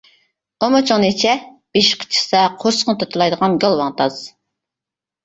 [0.27, 1.33] -ئۇمىچىڭنى ئىچە،
[1.77, 4.19] بېشى قىچىشسا، قورسىقىنى تاتىلايدىغان گالۋاڭ تاز!